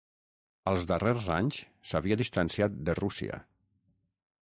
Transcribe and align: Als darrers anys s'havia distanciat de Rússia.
Als 0.71 0.85
darrers 0.91 1.27
anys 1.35 1.61
s'havia 1.91 2.19
distanciat 2.25 2.83
de 2.89 2.99
Rússia. 3.05 3.43